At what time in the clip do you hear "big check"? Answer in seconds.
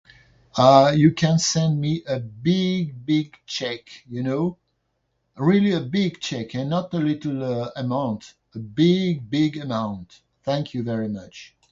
3.05-4.03, 5.79-6.55